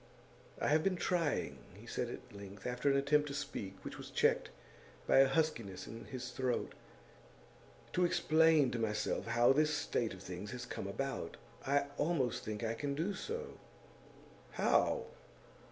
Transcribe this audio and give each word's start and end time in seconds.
'I 0.59 0.69
have 0.69 0.83
been 0.83 0.95
trying,' 0.95 1.59
he 1.75 1.85
said 1.85 2.09
at 2.09 2.35
length, 2.35 2.65
after 2.65 2.89
an 2.89 2.97
attempt 2.97 3.27
to 3.27 3.35
speak 3.35 3.75
which 3.85 3.99
was 3.99 4.09
checked 4.09 4.49
by 5.05 5.17
a 5.19 5.27
huskiness 5.27 5.85
in 5.85 6.05
his 6.05 6.31
throat, 6.31 6.73
'to 7.93 8.03
explain 8.03 8.71
to 8.71 8.79
myself 8.79 9.27
how 9.27 9.53
this 9.53 9.71
state 9.71 10.15
of 10.15 10.23
things 10.23 10.49
has 10.53 10.65
come 10.65 10.87
about. 10.87 11.37
I 11.67 11.85
almost 11.99 12.43
think 12.43 12.63
I 12.63 12.73
can 12.73 12.95
do 12.95 13.13
so.' 13.13 13.59
'How? 14.53 15.05